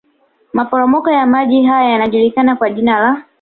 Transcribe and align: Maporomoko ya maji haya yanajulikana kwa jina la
Maporomoko 0.53 1.11
ya 1.11 1.25
maji 1.25 1.63
haya 1.65 1.89
yanajulikana 1.89 2.55
kwa 2.55 2.69
jina 2.69 2.99
la 2.99 3.23